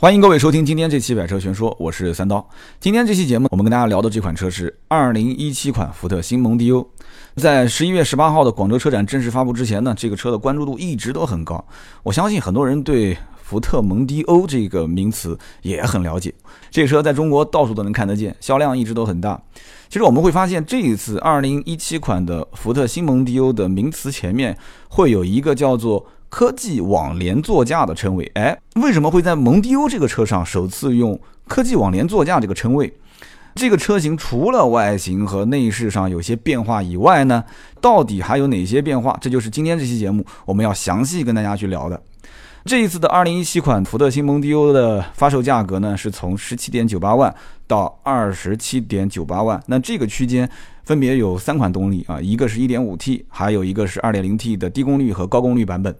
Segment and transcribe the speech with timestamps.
[0.00, 2.48] 欢迎各位收听今天这期百车全说，我是三刀。
[2.80, 6.88] 今天这期节目，我们跟大家聊的这款车是二零一七款福特新蒙迪欧。
[7.36, 11.62] 在十一月十八号的广州车展正式发布之前呢，这个车的关注度一直都很高。
[12.02, 16.32] 我相信很多人对福特蒙迪欧这个名词也很了解。
[16.70, 19.38] 这个车在中国到处都能看得见，销量一直都很大。
[19.90, 24.56] 其实我们会发现，这一次二零一七款的福特新蒙迪欧的名词前面
[24.88, 26.06] 会有一个叫做。
[26.30, 32.90] 科技网联座驾的称谓，哎，为什么会在蒙迪欧这个车上首次用科技网联座驾这个称谓？
[33.56, 37.44] 这个车型除了外形和内饰上有些变化以外呢，
[37.80, 39.18] 到底还有哪些变化？
[39.20, 42.00] 这就是今天这期节目我们要详细跟大家去聊的。
[42.64, 47.34] 这一次的二零一七款福特新蒙迪欧的发售价格呢，是从十七点九八万
[47.66, 50.48] 到二十七点九八万，那这个区间。
[50.82, 55.94] 分别有三款动力啊，一个是 1.5T，还有一个是 2.0T 的低功率和高功率版本。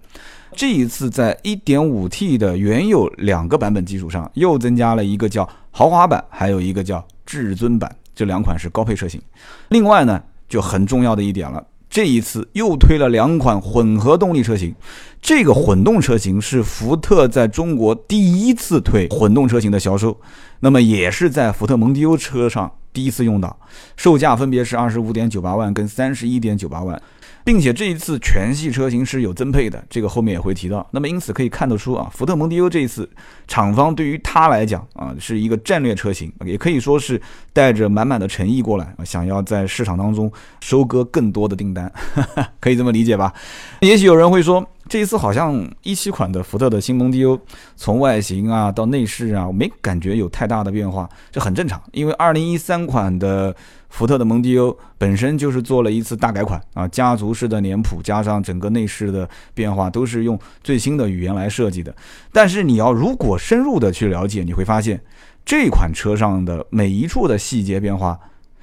[0.57, 9.23] 这一次在 1.5T 的原有两个版本基础上，又增加了一个叫豪华版，还有一个叫至尊版，这两款是高配车型。
[9.69, 11.65] 另外呢，就很重要的一点了。
[11.91, 14.73] 这一次又推了两款混合动力车型，
[15.21, 20.17] 这个混动车型是福特在中国第一次推混动车型的销售，
[20.61, 23.59] 那么也是在福特蒙迪欧车上第一次用到，
[23.97, 27.03] 售价分别是二十五点九八万跟三十一点九八万。
[27.51, 30.87] 并且这一次全系车型是有增配的，这个后面也会提到。
[30.93, 33.11] 那么因此可以看得出啊，福特蒙迪欧这一次
[33.49, 37.21] 厂方对于它来讲啊，是一个战略车型，也可以说是
[37.53, 41.93] 带着满满的诚意过来，想要在市场当中收割更多的订单，
[42.61, 43.35] 可以这么理解吧？
[43.81, 47.37] 也许有人会说，这一次好像一七款的福特的新蒙迪欧，
[47.75, 53.53] 从外形啊到内饰啊，没感觉有太大的变化，这很正常，因为二零一三款的。
[53.91, 61.95] 福特的蒙迪欧本身就是做了一次大改款啊，家族式的脸谱加上整个内饰的变化，都是用最新的语言来设计的。
[62.33, 65.03] 但是你要如果深入的去了解，你会发现
[65.45, 68.19] 这款车上的每一处的细节变化，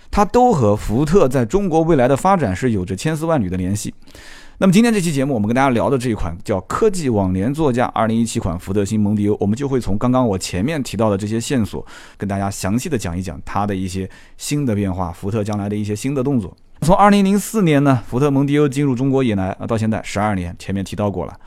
[0.09, 3.93] 它都和福特在中国未来的发展是有着千丝万缕的联系。
[4.59, 11.85] 那么今天这期节目，我们跟大家聊的这一款叫科技网联座驾二零一七款福特新蒙迪欧，我们就会从刚刚我前面提到的这些线索，
[12.17, 16.57] 跟大家详细的讲一讲它的一些新的变化，福特将来的一些新的动作。
[16.81, 21.39] 从二零零四年呢，福特蒙迪欧进入中国以来啊，到现在十二年，前面提到过了。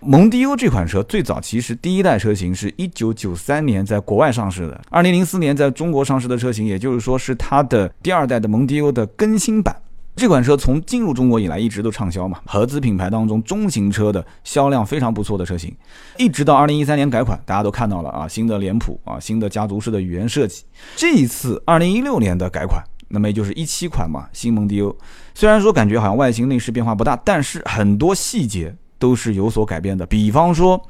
[0.00, 9.74] 蒙迪欧这款车最早其实第一代车型是一九九三年在国外上市的，二零零四年在中国上市的车型，也就是说是它的第二代的蒙迪欧的更新版。
[10.18, 15.72] 这款车从进入中国以来一直都畅销嘛，合资品牌当中中型车的销量非常不错的车型，
[16.18, 20.64] 一直到二零一三年改款，大家都看到了啊，新的脸谱啊，新的家族式的语言设计。
[20.96, 24.94] 这一次二零一六年的改款，那么也就是一七款嘛，新蒙迪欧，
[25.34, 30.80] 虽然说感觉好像外形内饰变化不大，但是很多细节都是有所改变的，比方说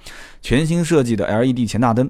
[0.41, 2.09] 全新设计的 LED 前大灯，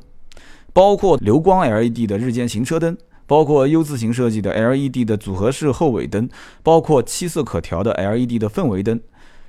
[0.72, 2.96] 包括流光 LED 的日间行车灯。
[3.28, 6.28] 包括 U 字形设计的 LED 的组合式后尾灯，
[6.64, 8.98] 包括七色可调的 LED 的氛围灯，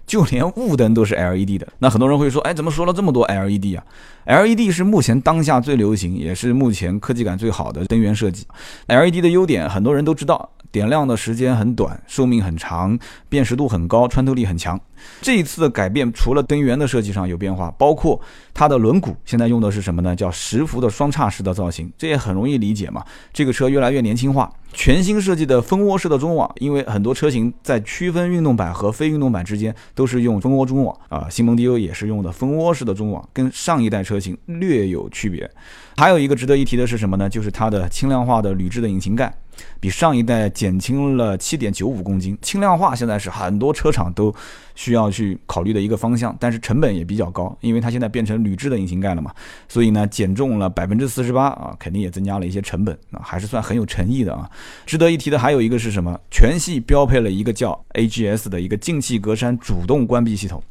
[0.06, 1.68] 就连雾灯都是 LED 的。
[1.80, 3.84] 那很多人会说，哎，怎么说了这么多 LED 啊
[4.26, 8.46] ？LED 是目前当下最流行，也是目前科技感最好的灯源设计。
[8.88, 10.52] LED 的优点，很多人都知道。
[10.72, 12.98] 点亮的时间很短，寿命很长，
[13.28, 14.80] 辨识度很高，穿透力很强。
[15.22, 18.20] 这一次的改变，除了灯源的设计上有变化，包括
[18.54, 20.14] 它的轮毂现在用的是什么呢？
[20.14, 23.04] 叫十幅的双叉式的造型，这也很容易理解嘛。
[23.32, 35.50] 这个车越来越年轻化，全新设计的蜂窝式的中网，因为很多车型在区分运动版和非运动版之间都是用蜂窝中网啊，新蒙迪欧也是用的蜂窝式的中网，跟上一代车型略有区别。
[35.96, 37.30] 还有一个值得一提的是什么呢？
[37.30, 39.34] 就是它的轻量化的铝制的引擎盖。
[39.80, 44.34] 比上一代减轻了七点九五公斤，轻量化现在是很多车厂都
[44.76, 49.32] 需要去考虑的一个方向，但是成本也比较高，因为它现在变成铝制的引擎盖了嘛，
[49.68, 54.50] 所以呢减重了百分之四十八啊，肯定也增加了一些成本啊，还是算很有诚意的啊。
[54.86, 56.20] 值得一提的还有一个是什么？
[56.30, 60.62] 全系标配了一个叫 AGS 的一个进气格栅主动关闭系统，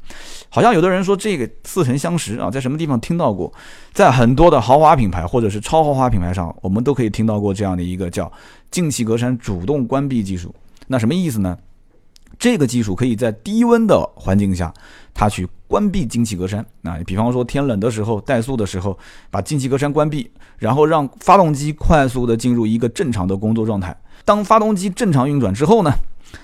[0.49, 3.53] 好像有的人说这个似曾相识啊，在什么地方听到过？
[3.93, 8.31] 在很多的豪华品牌或者是超豪华品牌上，我们都可以听到过这样的一个叫。
[8.71, 10.55] 进气格栅主动关闭技术，
[10.87, 11.57] 那什么意思呢？
[12.39, 14.73] 这个技术可以在低温的环境下，
[15.13, 16.65] 它去关闭进气格栅。
[16.83, 18.97] 那比方说天冷的时候，怠速的时候，
[19.29, 23.97] 把进气格栅关闭，然后让发动机快速的进入一个正常的工作状态。
[24.25, 25.91] 当发动机正常运转之后呢，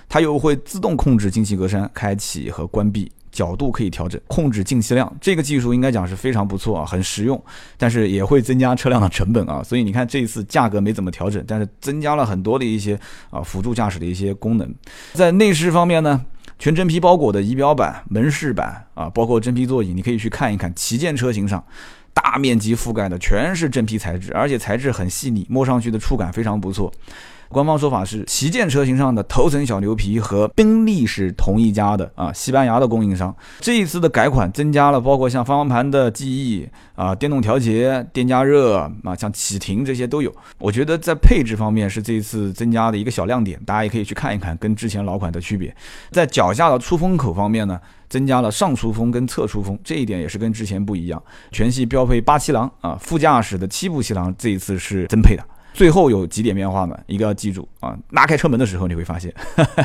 [0.09, 3.13] 它又会自动控制进气格栅开启和关闭。
[3.35, 7.43] 角度可以调整，控制进气量，这个技术应该讲是非常不错啊，很实用，
[7.77, 9.61] 但是也会增加车辆的成本啊。
[9.63, 12.99] 所以你看这一次价格没怎么调整，但是增加了很多的一些
[13.31, 14.73] 啊辅助驾驶的一些功能。
[15.15, 16.25] 在内饰方面呢，
[16.61, 21.63] 全真皮包裹的仪表板、门饰板啊，包括真皮座椅，你可以去看一看旗舰车型上。
[22.15, 26.91] 大面积覆盖的全是真皮材质，而且材质很细腻，摸上去的触感非常不错。
[27.51, 33.37] 官方说法是，旗舰车型上的头层小牛皮和宾利是同一家的啊，西班牙的供应商。
[33.61, 36.67] 这一次的改款增加了包括像方向盘的记忆
[36.97, 40.35] 啊、电动调节、电加热啊、像启停这些都有。
[40.59, 45.73] 我觉得在配置方面是这一次增加的一个小亮点，大家也可以去看一看跟之前老款的区别。
[46.11, 47.79] 在脚下的出风口方面呢，
[48.15, 51.21] 增加了上出风跟侧出风，这一点也是跟之前不一样。
[51.51, 55.45] 全系标配八气囊啊，副驾驶的七部气囊这一次是增配的。
[55.73, 56.97] 最后有几点变化呢？
[57.09, 59.35] 一个要记住啊，拉开车门的时候你会发现，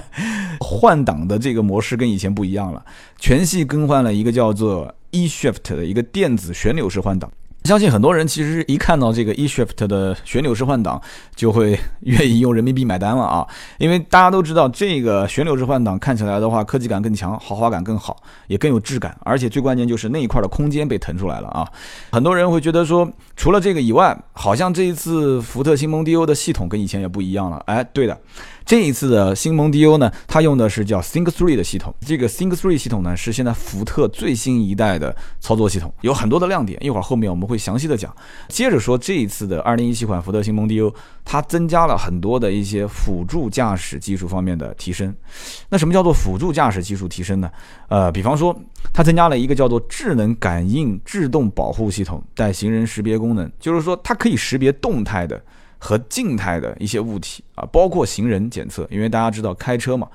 [0.62, 2.86] 换挡的这个模式跟以前不一样了，
[3.18, 7.32] 全系更换了一个叫做 eShift 的一个电子旋钮式换挡。
[7.66, 11.00] 相信很多人其实一看到这个 eShift 的旋钮式换挡，
[11.36, 13.46] 就会愿意用人民币买单了啊！
[13.78, 18.18] 因为大家都知道，这个旋钮式换挡看起来的话，科技感更强，豪华感更好，
[18.48, 21.68] 也更有质感，而且最关键就是那一块的空间被腾出来了啊！
[22.12, 27.62] 很多人会觉得说，除了这个以外，好像这一次福特新蒙迪欧的系统跟以前也不一样了。
[27.66, 28.18] 哎，对的。
[28.70, 31.92] 这一次的新蒙迪欧呢，它用的是叫 Think Three 的系统。
[32.02, 36.78] 这个 Think Three 系统呢，是现在福特最新一代的操作系统，有很多的亮点。
[36.86, 38.16] 一会儿后面我们会详细的讲。
[38.48, 40.94] 接着说这一次的2017款福特新蒙迪欧，
[41.26, 45.12] 它增加了很多的一些辅助驾驶技术方面的提升。
[45.70, 47.50] 那什么叫做辅助驾驶技术提升呢？
[47.88, 48.56] 呃，比方说
[48.94, 55.42] 它增加了一个叫做智能感应制动保护系统，带行人识别功能，就是说它可以识别动态的。
[55.80, 60.08] 和静态的一些物体啊，包括行人检测，因为大家知道开车嘛，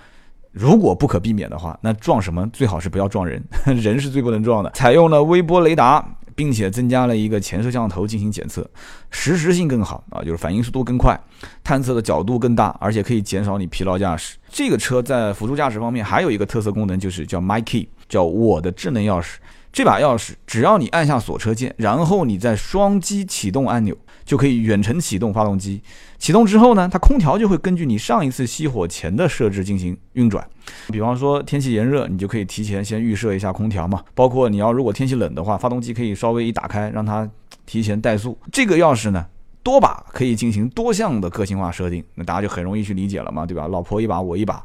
[0.52, 4.70] 如果不可避免的话，那撞什么最好是不要撞人， 人是最不能撞的。
[4.70, 8.68] 采用了微波雷达，并且增加了一个前摄像头进行检测，
[9.10, 11.18] 实时性更好啊，就是反应速度更快，
[11.64, 14.36] 探测的角度更大，而且可以减少你疲劳驾驶。
[14.50, 19.36] 这个车在辅助驾驶方面还有一个特色功能，就是叫 My Key，叫我的智能钥匙。
[19.72, 23.96] 这把钥匙只要你按下锁车键，然后你再双击启动按钮。
[24.24, 25.82] 就可以远程启动发动机，
[26.18, 30.46] 启动之后呢，它空调就会根据你上一次熄火前的设置进行运转。
[30.88, 34.02] 比方说天气炎热，你就可以提前先预设一下空调嘛。
[34.14, 37.28] 包括你要如果天气冷的话，发动机可以稍微一打开，让它
[37.66, 38.38] 提前怠速。
[38.50, 39.26] 这个钥匙呢，
[39.62, 43.68] 多把可以进行多项的个性化设定，那大家就很容易去理解了嘛，对吧？
[43.68, 44.64] 老婆一把，我一把。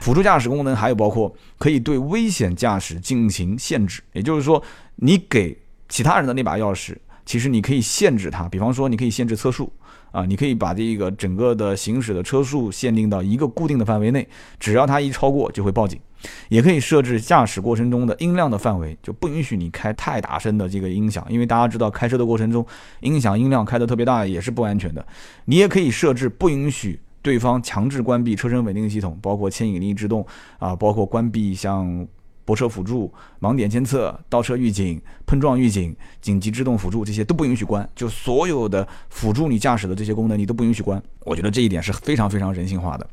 [0.00, 4.62] 辅助驾驶功能还有包括可以对危险驾驶进行限制，也就是说，
[4.96, 5.56] 你给
[5.88, 6.94] 其他人的那把钥匙。
[7.28, 9.70] 其实你可以限制它，比方说你可以限制车速
[10.12, 14.26] 啊，你可以把这个整个的行驶的车速限定到一个固定的范围内，
[14.58, 16.00] 只要它一超过就会报警。
[16.48, 22.64] 也可以设置驾驶过程中的音量的范围，就不允许你开太大声的这个音响，因为大家知道开车的过程中
[23.00, 25.06] 音响音量开得特别大也是不安全的。
[25.44, 30.26] 你也可以设置不允许对方强制关闭车身稳定系统，包括牵引力制动
[30.58, 32.08] 啊，包括关闭像。
[32.48, 33.12] 泊车辅助、
[33.42, 37.86] 盲点监测、倒车预警、碰撞预警、紧急制动辅助，这些都不允许关。
[37.94, 41.02] 就所有的辅助你驾驶的这些功能，你都不允许关。
[41.26, 43.06] 我觉得这一点是非常非常人性化的。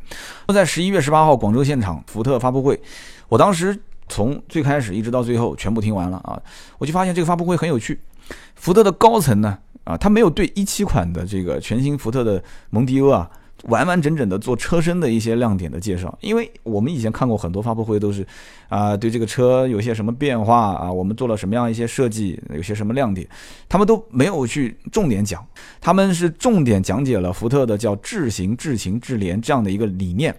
[0.47, 2.79] 那在十一月十八号广州现场福特发布会，
[3.27, 3.77] 我当时
[4.07, 6.41] 从最开始一直到最后全部听完了啊，
[6.77, 7.99] 我就发现这个发布会很有趣。
[8.55, 13.29] 福特的高层呢，啊，他没有对一七款的这个全新福特的蒙迪欧啊。
[13.63, 18.25] 完完整整的做车身的一些亮点的介绍，因为我们以前看过很多发布会，都是
[18.69, 23.27] 啊，对这个车有些什么变化啊，我们做了什么样一些设计，有些什么亮点，
[23.67, 25.43] 他们都没有去重点讲，
[25.81, 30.35] 他们是重点讲解了福特的叫智行、智行、智联这样的一个理念，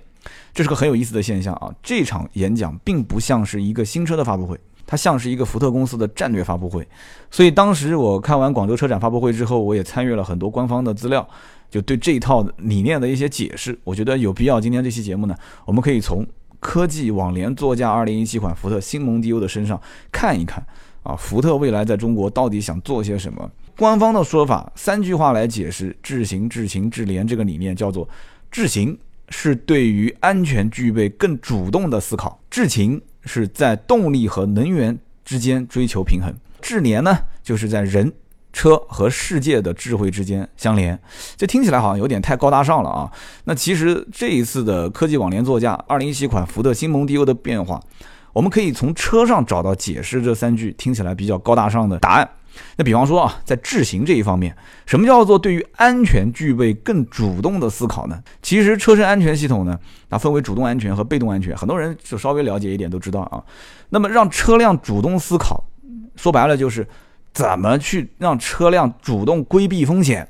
[0.54, 1.74] 这是个很有意思的现象啊。
[1.82, 4.56] 这场演讲并不像是一个新车的发布会，
[4.86, 6.86] 它像是一个福特公司的战略发布会，
[7.30, 11.26] 所以当时我看完广州车展发布会之后，我也参与了很多官方的资料。
[11.70, 14.60] 就对这一套理念的一些解释，我觉得有必要。
[14.60, 16.26] 今天这期节目呢，我们可以从
[16.60, 19.80] 科技网联座驾2017款福特新蒙迪欧的身上
[20.10, 20.64] 看一看
[21.02, 23.50] 啊，福特未来在中国到底想做些什么？
[23.76, 28.08] 官方的说法三句话来解释智行、智行、智联这个理念，叫做
[28.50, 28.96] 智行
[29.28, 36.32] 是对于安全具备更主动的思考，智勤是在动力和能源之间追求平衡，
[36.62, 38.12] 智联呢就是在人。
[38.56, 40.98] 车和世界的智慧之间相连，
[41.36, 43.12] 这听起来好像有点太高大上了啊。
[43.44, 47.78] 那其实这一次的科技网联座驾2017款福特新蒙迪欧的变化，
[48.32, 52.26] 我们可以从车上找到解释这三句听起来比较高大上的答案。
[52.78, 58.18] 那比方说啊，在智行这一方面，什么叫做对于安全具备更主动的思考呢？
[58.40, 63.44] 其实车身安全系统呢，它分为主动安全和被动安全，很多人就稍微了解一点都知道啊。
[63.90, 65.62] 那么让车辆主动思考，
[66.16, 66.88] 说白了就是。
[67.36, 70.26] 怎么去让车辆主动规避风险，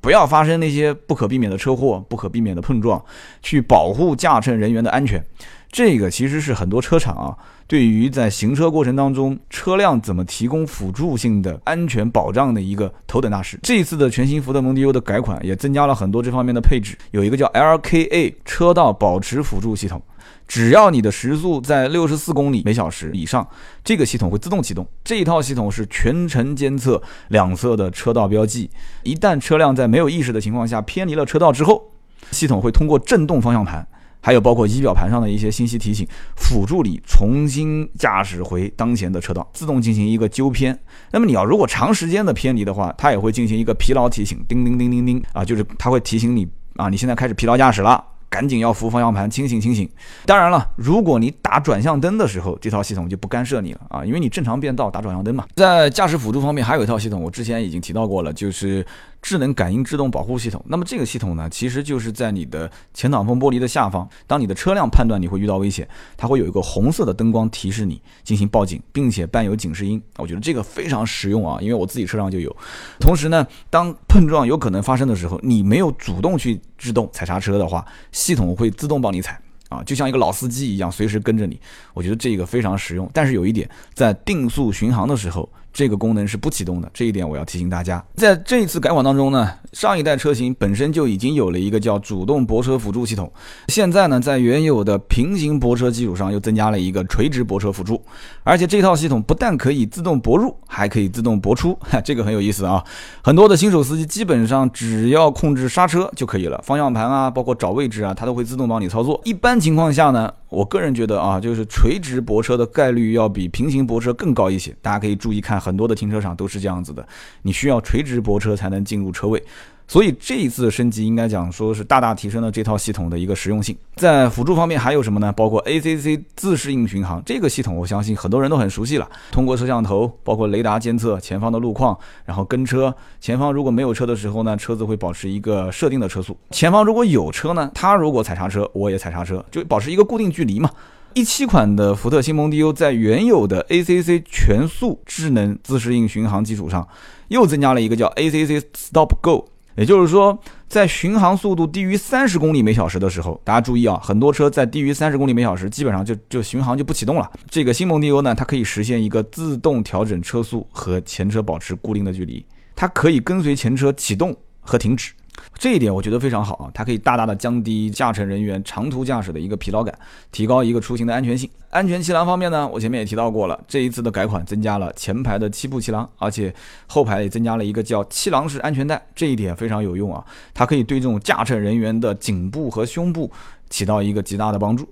[0.00, 3.04] 不要发生那些不可避免的车祸、不可避免的碰撞，
[3.42, 5.22] 去保护驾乘人员的安全。
[5.70, 7.36] 这个其实是很多车厂啊，
[7.66, 13.60] 对于在行车过程当中车辆怎么提供辅助性的安全保障的一个头等大事。
[13.62, 20.00] 这一次的全新福特蒙迪欧的改款也增加了很多这方面的配置，有一个叫 LKA 车道保持辅助系统，
[20.48, 23.46] 只要你的时速在六十四公里每小时以上，
[23.84, 24.84] 这个系统会自动启动。
[25.04, 28.70] 这一套系统是全程监测两侧的车道标记，
[29.02, 31.92] 一旦车辆在没有意识的情况下偏离了车道之后，
[32.30, 33.86] 系统会通过震动方向盘。
[34.20, 40.76] 还有包括仪表盘上的一些信息提醒，辅助你重新驾驶回当前的车道，自动进行一个纠偏。
[41.12, 48.02] 那么你要如果长时间的偏离的话，它也会进行一个疲劳提醒，叮叮叮叮叮啊，就是它会提醒你啊，你现在开始疲劳驾驶了。
[48.30, 49.88] 赶紧要扶方向盘，清醒清醒。
[50.26, 55.46] 当然了，如果你打转向灯的时候，这套系统就不干涉你了啊，因为你正常变道打转向灯嘛。
[55.56, 58.86] 在驾驶辅助方面，还有一套系统，我之前已经提到过了，就是
[59.22, 60.62] 智能感应制动保护系统。
[60.68, 70.00] 那么这个系统呢，其实就是在你的前挡风玻璃的下方，当你的车辆判断你会遇到危险，它会有一个红色的灯光提示你进行报警，并且伴有警示音。
[70.18, 72.54] 我觉得这个非常实用啊，因为我自己车上就有。
[73.00, 76.60] 同时呢，当碰撞有可能发生的时候，你没有主动去。
[76.78, 77.84] 制动踩刹车的话，
[78.18, 81.60] 系统会自动帮你踩啊，就像一个老司机一样，随时跟着你。
[81.94, 83.08] 我觉得这个非常实用。
[83.14, 85.48] 但是有一点，在定速巡航的时候。
[85.78, 88.04] 这个功能是不启动的，这一点我要提醒大家。
[88.16, 93.32] 在这一次改款当中呢，上一代车型本身就已经有了一个叫主动泊车辅助系统，
[93.68, 98.02] 现在呢，在原有的平行泊车基础上又增加了一个垂直泊车辅助，
[98.42, 102.82] 而且这套系统不但可以自动泊入，还可以自动泊出，哈 这个很有意思啊。
[103.22, 109.20] 很多的新手司机基本上只要控制刹车就可以了，方向盘啊，包括找位置啊，它都会自动帮你操作。
[109.22, 115.60] 一般情况下呢，我个人觉得啊，就是垂直泊车的概率要比平行泊车更高一些，大家可以注意看。
[115.60, 117.06] 很多的停车场都是这样子的，
[117.42, 119.42] 你需要垂直泊车才能进入车位。
[119.88, 123.74] 所以这一次升级应该讲说是大大提升了这套系统的一个实用性。
[123.96, 125.32] 在辅助方面还有什么呢？
[125.32, 129.08] 包括 ACC 自适应巡航这个系统，我相信很多人都很熟悉了。
[129.32, 132.94] 通过摄像头，包括雷达监测前方的路况，然后跟车。
[133.18, 136.36] 前方如果没有车的时候呢，车子会保持一个设定的车速。
[136.50, 140.70] 前方如果有车呢，它如果踩刹车，我也踩刹车，就保持一个固定距离嘛。
[141.14, 146.86] 一七款的福特新蒙迪欧在原有的 ACC 全速智能自适应巡航基础上，
[147.28, 149.48] 又增加了一个叫 ACC Stop Go。
[149.78, 157.30] 也就是说，在巡航速度低于三十公里每小时的时候，大家注意啊，很多车在低于三十公里每小时，基本上就就巡航就不启动了。
[157.48, 162.44] 这个新蒙迪欧呢，它可以实现一个自动调整车速和前车保持固定的距离，
[162.74, 165.12] 它可以跟随前车启动和停止。
[165.58, 169.96] 这一点我觉得非常好啊，它可以大大的降低驾乘人员长途驾驶的一个疲劳感，
[170.30, 171.48] 提高一个出行的安全性。
[171.70, 176.54] 安全气囊方面呢，我前面也提到过了，这一次的改款增加了前排的七步气囊，而且
[176.86, 183.30] 后排也增加了一个叫气囊式安全带，这一点非常有用啊，它可以对这种驾乘人员的颈部和胸部
[183.68, 184.88] 起到一个极大的帮助。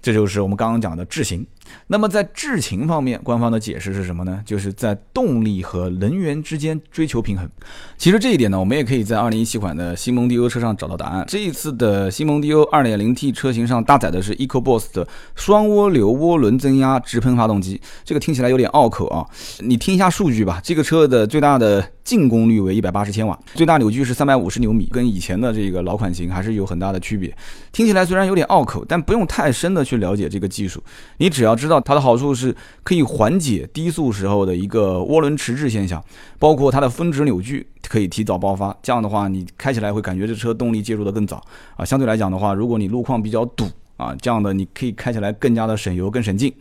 [0.00, 1.44] 这就是我们刚刚讲的智行。
[1.88, 4.42] 那么在智勤方面，官方的解释是什么呢？
[4.44, 7.48] 就是在动力和能源之间追求平衡。
[7.96, 11.24] 其实这一点呢，我们也可以在2017款的新蒙迪欧车上找到答案。
[11.28, 19.26] 这一次的新蒙迪欧 2.0T 车型上搭载的是 EcoBoost 的双涡流涡轮增压直喷发动机，这个听起来有点拗口啊。
[19.60, 27.34] 你听一下数据吧，这个车的最大的净功率为180千瓦，最大扭矩是350牛米，跟以前的这个老款型还是有很大的区别。
[27.72, 30.80] 听起来虽然有点拗口，但不用太深的去了解这个技术，
[31.16, 31.55] 你只要。
[31.56, 36.02] 知道它的好处是可以缓解低速时候的一个涡轮迟滞现象，
[36.38, 38.76] 包括它的峰值扭矩可以提早爆发。
[38.82, 41.42] 这样的话，你开起来会感觉这车动力介入的更早
[41.76, 41.84] 啊。
[41.84, 43.66] 相对来讲的话，如果你路况比较堵。
[43.96, 46.52] 啊，这样的你可以开起来更加的省油、更省劲。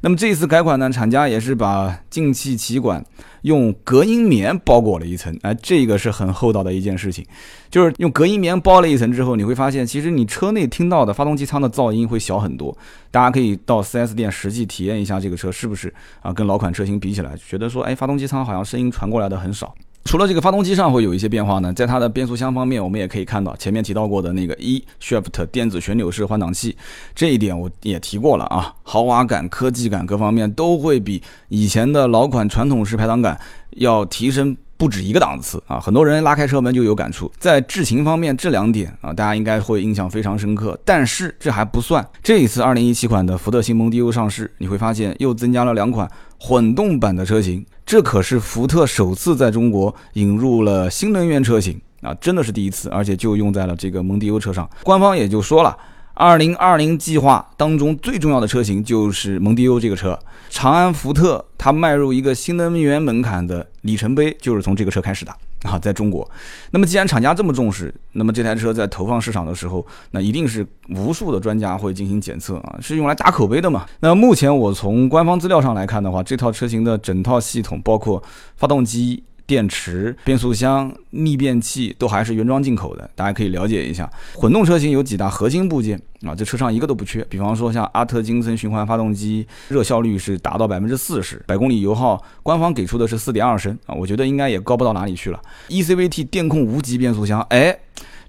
[0.00, 3.04] 那么这一次改款呢，厂家也是把进气歧管
[3.42, 7.24] 用隔音棉包裹了一层，哎，这个是很厚道的一件事情。
[7.70, 12.76] 就是用隔音棉包了一层之后，你会发现，其实你车内听到的发动机舱的噪音会小很多。
[13.10, 19.74] 大家可以到 4S 店实际体验一下这个车是不是啊，跟老款车型比起来，觉得说，哎，发动机舱好像声音传过来的很少。
[20.04, 26.76] 除了这个发动机上会有一些变化呢，在它的变速箱方面，我们也可以看到前面提到过的那个 e Shift 电子旋钮式换挡器，
[27.14, 35.80] 这一点我也提过了啊，豪华感、科技感各方面都会比以前的老款传统式排挡杆要提升不止一个档次啊！
[35.80, 37.30] 很多人拉开车门就有感触。
[37.38, 40.78] 在智行方面，这两点啊，大家应该会印象非常深刻。
[40.84, 46.10] 但是这还不算，这一次2017款的福特新蒙迪欧上市，你会发现又增加了两款
[46.46, 47.64] 混动版的车型。
[47.86, 54.68] 这可是福特首次在中国引入了新能源车型啊，真的是第一次，而且就用在了这个蒙迪欧车上。
[54.82, 55.74] 官方也就说了，
[56.12, 60.18] 二零二零计划当中最重要的车型就是蒙迪欧这个车。
[60.50, 65.32] 长安福特它迈入一个新能源门槛的里程碑，就是从这个车开始的
[65.64, 66.30] 啊，在中国。
[66.70, 73.84] 那么既然厂家这么重视，那么这台车在投放市场的时候，那一定是无数的专家会进行检测啊，是用来打口碑的嘛。
[73.98, 78.22] 那目前我从官方资料上来看的话，这套车型的整套系统，包括
[78.56, 79.24] 发动机。
[79.46, 84.10] 电池、变速箱、逆变器都还是原装进口的，大家可以了解一下。
[84.34, 87.22] 混动车型有几大核心部件啊，这车上一个都不缺。
[87.24, 95.40] 比方说像阿特金森循环发动机，热效率是达到百分之四十，百公里油耗官方给出的是四点二升啊，我觉得应该也高不到哪里去了。
[95.68, 97.78] ECVT 电控无级变速箱，哎，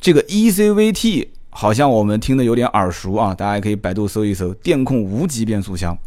[0.02, 5.98] 这个 ECVT 好像我们听的有点耳熟啊，大家可以百度搜一搜电控无级变速箱。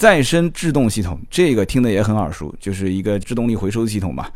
[0.00, 4.26] 再生制动系统，这个听的也很耳熟，就是一个制动力回收系统嘛。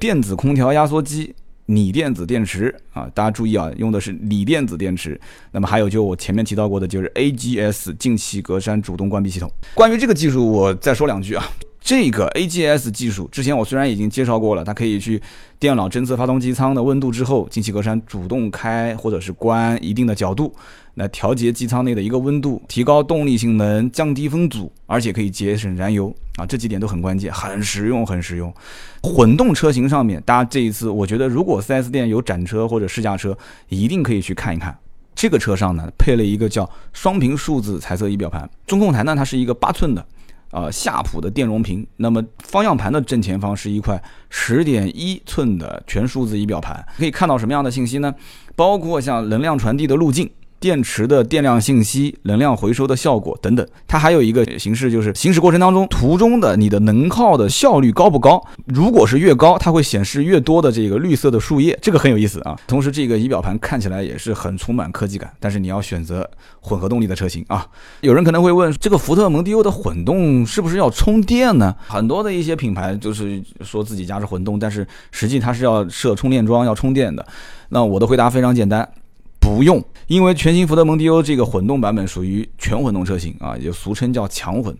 [0.00, 1.32] 电子空调压缩机，
[1.66, 5.20] 锂电子电池啊，大家注意啊，用的是锂电子电池。
[5.52, 9.48] 那么还有就我前面提到过的，就是 AGS 进气格栅主动关闭系统。
[9.74, 11.44] 关于这个技术，我再说两句啊。
[11.82, 15.20] 这个 AGS 技术之前我虽然已经介绍过了，它可以去
[15.58, 20.54] 电脑侦测发动机舱的温度之后，进气格栅主动开或者是关一定的角度。
[20.96, 28.52] 来调节机舱内的一个温度，提高动力性能，降低风阻，而且可以节省燃油啊，这几点都很关键，很实用，很实用。
[29.02, 33.34] 混动车型上面，大家这一次我觉得，如果 4S 店有展车或者试驾车，
[33.70, 34.76] 一定可以去看一看。
[35.14, 40.06] 这个车上呢，配了一个叫双屏数字彩色仪表盘，中控台呢，它是一个八寸的，
[40.52, 41.84] 呃，夏普的电容屏。
[41.96, 48.14] 那么方向盘的正前方是一块十点一寸的全数字仪表盘，可以看到什么样的信息呢？
[48.54, 50.30] 包括像能量传递的路径。
[50.62, 58.40] 电池的电量信息、能量回收的效果等等，它还有一个形式，就是行驶过程当中途中的你的能耗的效率高不高？
[58.66, 62.56] 如果是越高，它会显示越多的这个绿色的树叶，这个很有意思啊。
[62.68, 67.66] 同时，这个仪表盘看起来也是很充满科技感，但是你要选择混合动力的车型啊。
[68.02, 71.74] 有人可能会问，这个福特蒙迪欧的混动是不是要充电呢？
[71.88, 77.26] 很多的一些品牌就是说自己家是混动，但是实际它是要设充电桩、要充电的。
[77.70, 78.88] 那我的回答非常简单。
[79.42, 84.74] 不用，因为全新福特蒙迪欧这个混动版本属于全混动车型啊，也俗称叫强混，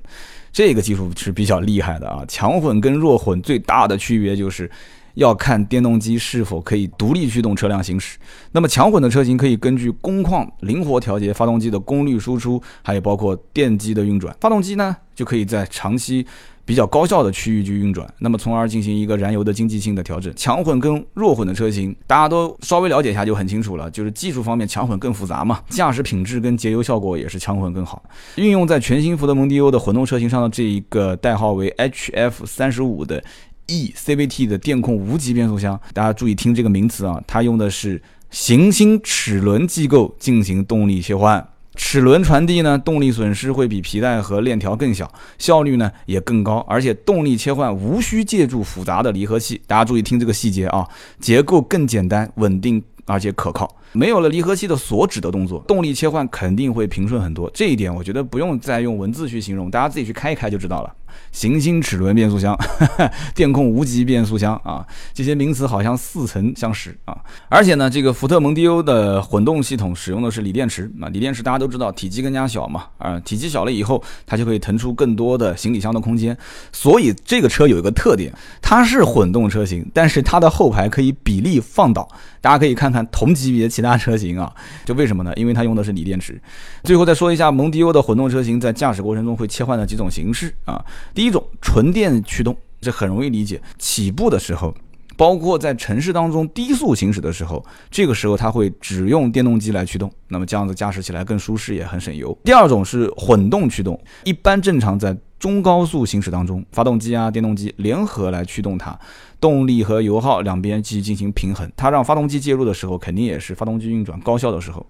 [0.53, 2.25] 这个技术是比较厉害的啊。
[2.29, 4.71] 强混跟弱混最大的区别就是
[5.15, 8.17] 要看电动机是否可以独立驱动车辆行驶。
[8.53, 16.25] 那么强混的车型可以根据工况灵活调节发动机的功率输出，还有包括电机的运转，发动机呢就可以在长期。
[16.65, 20.33] 比较高效的区域去运转，那么从而进行一个燃油的经济性的调整。
[20.37, 23.91] 强混跟弱混的车型，大家都稍微了解一下就很清楚了。
[23.91, 28.03] 就是技术方面，强混更复杂嘛，驾驶品质跟节油效果也是强混更好。
[28.37, 33.23] 运用在全新福特蒙迪欧的混动车型上的这一个代号为 HF 三十五的
[33.67, 41.47] E CVT 的电控无级变速箱，大家注意听这个名词啊，它用的是行星齿轮机构进行动力切换。
[41.75, 49.61] 齿轮传递呢，动力损失会比皮带和链条更小，效率呢也更高，而且动力切换无需借助复杂的离合器。
[49.67, 50.87] 大家注意听这个细节啊，
[51.19, 53.75] 结构更简单、稳定而且可靠。
[53.93, 57.51] 没有了离合器的锁止的动作，动力切换肯定会平顺很多。
[57.53, 60.95] 这一点我觉得不用再用文字去形容，大家自己去开一开就知道了。
[61.31, 62.57] 行星齿轮变速箱、
[63.35, 67.17] 电控无级变速箱啊，这些名词好像似曾相识啊。
[67.49, 76.37] 而且呢，这个福特蒙迪欧的混动系统使用的是锂电池啊，锂电池大家都知道体积更加小嘛，啊，体积小了以后，它就可以腾出更多的行李箱的空间。
[76.73, 82.09] 所以这个车有一个特点，它是混动车型，但是它的后排可以比例放倒。
[82.41, 84.53] 大家可以看看同级别其他车型啊，
[84.85, 85.33] 就为什么呢？
[85.37, 86.41] 因为它用的是锂电池。
[86.83, 90.85] 最后再说一下蒙迪欧的混动车型在驾驶过程中会切换的几种形式啊。
[91.15, 93.61] 第一种纯电驱动，这很容易理解。
[93.79, 94.75] 起步的时候，
[95.17, 102.37] 包括在城市当中低速行驶的时候，这个时候它会只用电动机来驱动，那么这样子驾驶起来更舒适，也很省油。
[102.45, 108.99] 第二种是混动驱动，一般正常在中高速行驶当中，发动机啊、电动机联合来驱动它。
[109.41, 114.87] 动力和油耗两边去进行平衡，它让发动机介入的时候，肯定也是发动机运转高效的时候。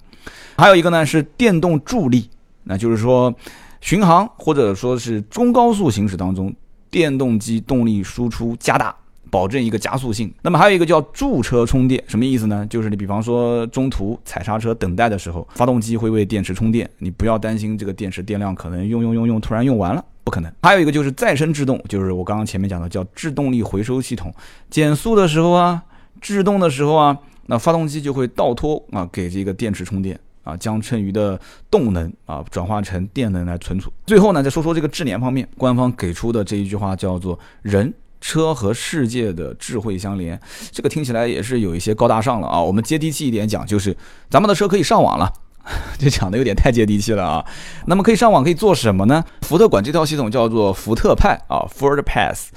[0.58, 2.28] 还有一个呢是电动助力，
[2.64, 3.34] 那就是说
[3.82, 6.54] 巡航或者说是中高速行驶当中，
[6.88, 8.94] 电动机动力输出加大，
[9.28, 10.32] 保证一个加速性。
[10.40, 12.64] 那么还有一个叫驻车充电，什么意思呢？
[12.70, 20.04] 就是你比方说中途踩刹车等待的时候，发动机会为电池充电，你不要担心这个电池电量可能用用用用突然用完了。
[20.22, 20.52] 不可能。
[20.62, 24.32] 还有一个就是再生制动，就是我刚刚前面讲的叫制动力回收系统。
[24.70, 25.82] 减速的时候啊，
[26.20, 31.38] 制动的时候啊，那发动机就会倒拖啊，给这个电池充电啊，将剩余的
[31.70, 33.92] 动能啊转化成电能来存储。
[34.06, 42.60] 最后呢，再说说这个智联方面，官方给出的这一句话叫做“人车和世界的智慧相连”，这个听起来也是有一些高大上了啊。
[42.60, 43.96] 我们接地气一点讲，就是
[44.28, 45.32] 咱们的车可以上网了。
[45.96, 47.46] 就讲的有点太接地气了啊！
[47.86, 49.24] 那么可以上网可以做什么呢？
[49.42, 52.50] 福特管这套系统叫做福特派啊，Ford Pass。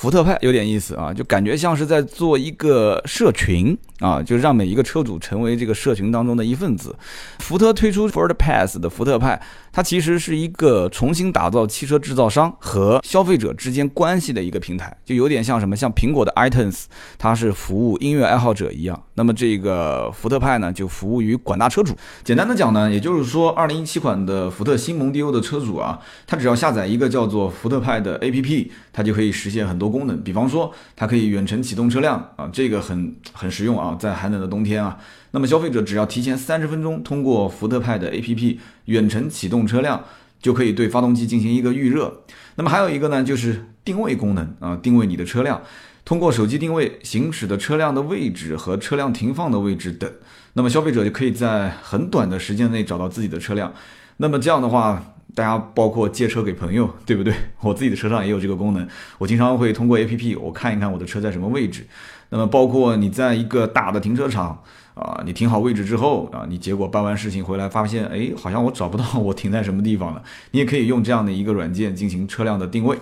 [0.00, 6.96] 福特派有点意思啊，就感觉像是在做一个社群啊，就让每一个车主成为这个社群当中的一份子。
[7.40, 9.38] 福特推出 Ford Pass 的福特派，
[9.70, 16.84] 它其实是一个重新打造汽车制造商和消费者之间关系的一个平台，就有点像什么，像苹果的 iTunes，
[17.18, 18.98] 它是服务音乐爱好者一样。
[19.16, 21.94] 那么这个福特派呢，就服务于广大车主。
[22.24, 30.22] 简单的讲呢，也就是说，二零一七款的福特新蒙迪欧的车主啊，他只要下载一个叫做福特派的 APP，它就可以实现很多功能。
[30.22, 34.98] 比方说，它可以远程启动车辆啊，这个很很实用啊，在寒冷的冬天啊。
[35.32, 40.02] 那么消费者只要提前三十分钟通过福特派的 APP 远程启动车辆，
[40.40, 42.22] 就可以对发动机进行一个预热。
[42.56, 45.62] 那么还有一个呢，就是定位功能啊，定位你的车辆，
[46.04, 50.10] 通过手机定位行驶的车辆的位置和车辆停放的位置等。
[50.54, 53.72] 那么消费者就可以在很短的时间内找到自己的车辆。
[54.16, 57.34] 那么这样的话，大家包括借车给朋友， 对不对？
[57.60, 58.86] 我自己的车上也有这个功能，
[59.18, 61.86] 我经常会通过 APP 我看一看我的车在什么位置。
[62.30, 64.62] 那么包括你在一个大的停车场。
[64.92, 70.22] 啊，你停好位置之后啊，你结果办完事情回来发现，哎，好像我找不到 我停在什么地方了。
[70.50, 72.98] 你也可以用这样的一个软件进行车辆的定位。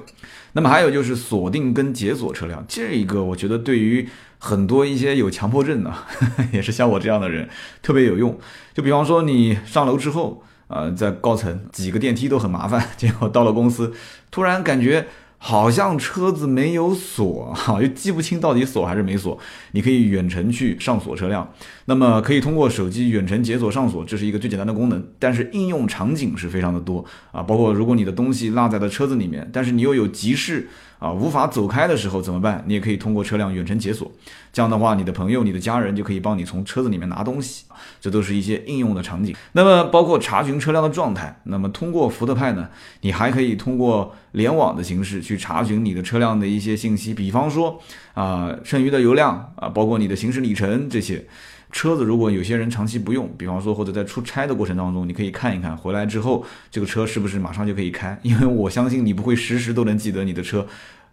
[0.53, 4.07] 那么还有就是锁定跟解锁车辆，这一个我觉得对于
[4.38, 5.93] 很多一些有强迫症的，
[6.53, 7.49] 也是像我这样的人
[7.83, 8.38] 特别有用。
[8.75, 13.93] 就比方说你上楼之后，呃，在高层几个电梯都很麻烦， 结果到了公司，
[14.31, 15.07] 突然感觉。
[15.41, 19.39] 好像车子没有锁， 哈，又记不清到底锁还是没锁。
[19.71, 21.49] 你可以远程去上锁车辆，
[21.88, 25.03] 那么可以通过手机远程解锁上锁，这是一个最简单的功能。
[25.18, 30.68] 但是应用场景是非常的多啊，包括如果你的东西落在了车子里面，但是你又有急事。
[30.98, 32.64] 啊，无法走开的时候怎么办？
[32.66, 34.11] 你也可以通过车辆远程解锁，
[34.53, 37.66] 这样的话，你的朋友、你的家人就可以帮你从车子里面拿东西。
[38.01, 39.33] 这都是一些应用的场景。
[39.53, 41.40] 那么，包括查询车辆的状态。
[41.44, 42.68] 那么，通过福特派呢，
[43.03, 47.81] 你还可以通过联网的形式去查询你的车辆的一些信息，比方说
[48.14, 51.24] 啊，剩余的油量啊，包括你的行驶里程这些。
[51.71, 58.19] 车子如果有些人长期不用，比方说或者在出差的过程当中，你可以看一看，回来之后这个车是不是马上就可以开？
[58.23, 60.67] 因为我相信你不会时时都能记得你的车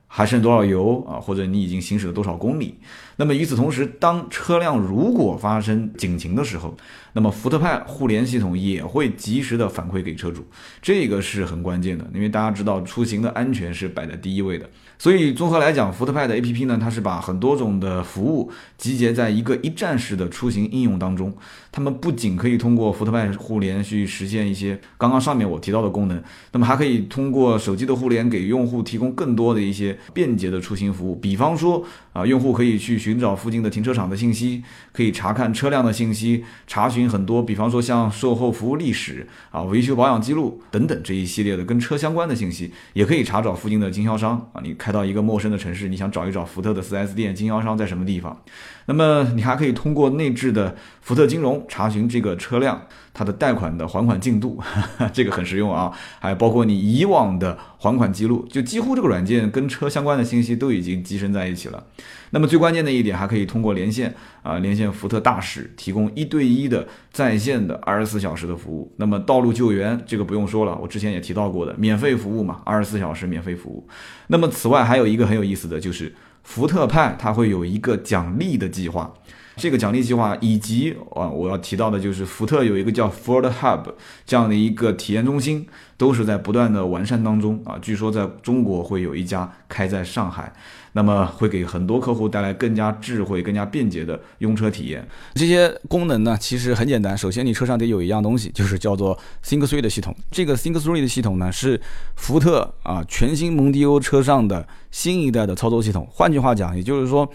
[0.07, 2.75] 还剩多少油啊，或者你已经行驶了多少公里。
[3.17, 6.75] 那么与此同时，当车辆如果发生警情的时候，
[7.13, 10.45] 那么福特派互联系统也会及时的反馈给车主，
[10.81, 14.69] 这个是很关键的，因为大家知道出行的安全是摆在第一位的。
[14.97, 21.33] 所以综合来讲，福特派的 APP 呢，它是把很多种的服务集结在一个一站式的出行应用当中。
[21.71, 26.21] 他们不仅可以通过福特派互联去实现一些刚刚上面我提到的功能，
[26.53, 31.15] 那么还可以通过手机的互联给用户提供更多的一些便捷的出行服务。
[31.15, 34.63] 比方说啊，用户可以去寻找附近的停车场的信息，
[34.93, 44.75] 可以查看车辆的信息，查询很多，比方说像售后服务历史啊、维修保养记录等等这一系列的跟车相关的信息，也可以查找附近的经销商啊，你。
[44.77, 48.39] 开到一个陌生的城市，你想找一找福特的 4S 店经销商在什么地方？
[48.87, 52.79] 那么你还可以通过内置的福特金融查询这个车辆
[53.13, 54.61] 它的贷款的还款进度，
[55.11, 55.91] 这个很实用啊。
[56.19, 61.83] 还包括你以往的还款记录，就几乎这个软件跟车相关的信息都已经集成在一起了。
[62.29, 68.93] 那么最关键的一点，还可以通过连线啊，连线福特大使，提供一对一的在线的二十四小时的服务。
[68.97, 73.87] 那么道路救援这个不用说了，我之前也提到过的免费服务嘛，二十四小时免费服务。
[74.27, 76.13] 那么此外还有一个很有意思的就是。
[76.45, 79.11] 福特派他会有一个奖励的计划，
[79.55, 83.85] 这个奖励计划以及啊，我要提到的就是福特有一个叫 Ford Hub
[84.25, 85.65] 这样的一个体验中心，
[85.97, 87.77] 都是在不断的完善当中啊。
[87.81, 90.53] 据说在中国会有一家开在上海。
[90.97, 95.05] 那么会给很多客户带来更加智慧、更加便捷的用车体验。
[95.33, 97.17] 这些功能呢，其实很简单。
[97.17, 99.13] 首先，你车上得有一样东西，就是叫做
[99.43, 100.15] Think Three 的系统。
[100.31, 101.81] 这个 Think Three 的系统呢，是
[102.15, 106.07] 福特啊全新蒙迪欧车上的新一代的操作系统。
[106.09, 107.29] 换句话讲，也就是说。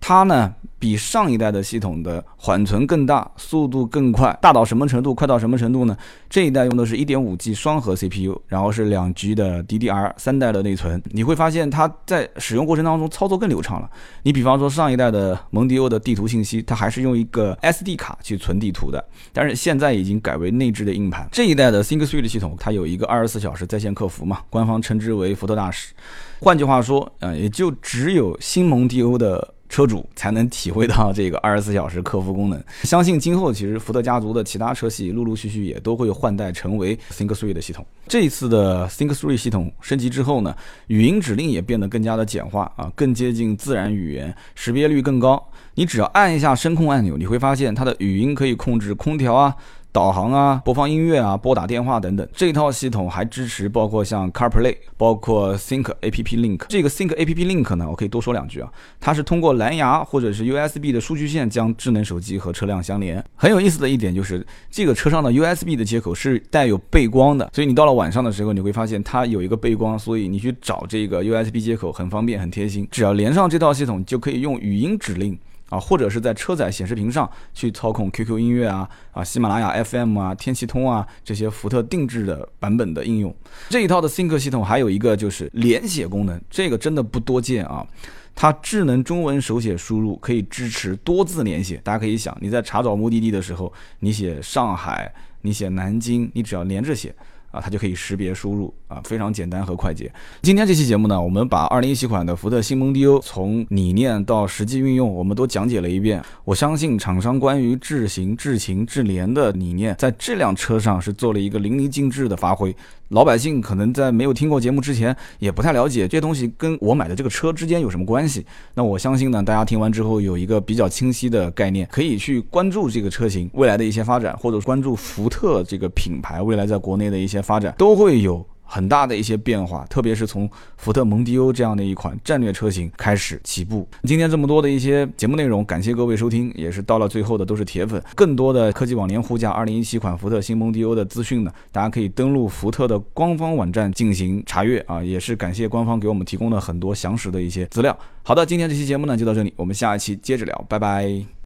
[0.00, 5.14] 它呢，比上一代的系统的缓存更大，速度更快，大到什么程度？
[5.14, 5.96] 快到什么程度呢？
[6.28, 11.00] 这一代用的是一点五 G 双核 CPU，然后是两 G 的 DDR 三代的内存。
[11.10, 13.90] 你会发现它在使用过程当中操作更流畅了。
[14.22, 21.28] 你比方说上一代的蒙迪欧的地图信息，它还是用一个 SD 卡去存地图的，但是现在已经改为内置的硬盘。
[21.30, 25.92] 这一代的 Think Three 的系统，它有一个二十四小时在线客服嘛，官方称之为福特大使。
[26.40, 29.54] 换句话说，呃，也就只有新蒙迪欧的。
[29.70, 32.62] 车主才能体会到这个二十四小时客服功能。
[32.82, 37.86] 相信今后其实福特家族的其他车系陆陆续续也都会换代成为 Think Three 的系统。
[38.08, 40.54] 这一次的 Think Three 系统升级之后呢，
[40.88, 45.42] 语音指令也变得更加的简化啊，更接近自然语言，识别率更高。
[45.76, 49.54] 你只要按一下声控按钮，你会发现它的语音可以控制空调啊。
[49.92, 52.26] 导航啊、播放音乐啊、拨打电话等等。
[52.32, 56.64] 这套系统还支持包括像 CarPlay、包括 Think App Link。
[56.68, 63.24] 这个 Think App Link 呢，我可以多说两句啊，它是通过蓝牙或者是 USB 的数据线将智能手机和车辆相连。
[63.34, 72.86] 很有意思的一点就是，这个车上的 USB 的接口是带有背光的，所以你到了晚上的时候，你会发现它有一个背光，所以你去找这个 USB 接口很方便、很贴心。
[72.90, 75.38] 只要连上这套系统，就可以用语音指令。
[75.70, 83.34] 啊，或者是在车载显示屏上去操控 QQ 音乐啊、啊喜马拉雅 FM 啊、天气通啊这些福特定制的版本的应用。
[83.70, 87.86] 这一套的 Sync 系统还有一个就是连写功能，这个真的不多见啊。
[88.34, 91.80] 它智能中文手写输入可以支持多字连写。
[91.84, 97.14] 大家可以想，你在查找目的地的时候，你写上海，你写南京，你只要连着写。
[97.50, 100.12] 啊，它就可以识别输入啊，非常简单和快捷。
[100.42, 106.20] 今天这期节目呢，我们把二零一七款的福特新蒙迪欧从理念到实际运用，我们都讲解了一遍。
[106.44, 112.74] 我相信厂商关于智行、智勤、智联的理念，在这辆车上是做了一个淋漓尽致的发挥。
[113.10, 118.44] 老百姓可能在没有听过节目之前，也不太了解这东西跟我买的这个车之间有什么关系。
[118.74, 128.44] 那我相信呢，大家听完之后有一个比较清晰的概念，可以去关注这个车型未来的一些发展，或者关注福特这个品牌未来在国内的一些发展，都会有。
[128.72, 133.86] 很大的一些变化，特别是从福特蒙迪欧这样的一款战略车型开始起步。
[134.04, 138.00] 今天这么多的一些节目内容，感谢各位收听，也是到了最后的都是铁粉。
[138.14, 147.98] 更多的科技网联呼价二零一七款福特新蒙迪欧的资讯呢，大家可以登录福特的官方网站进行查阅啊，也是感谢官方给我们提供了很多详实的一些资料。
[148.22, 151.30] 好的，今天这期节目呢就到这里，我们下一期接着聊，拜拜。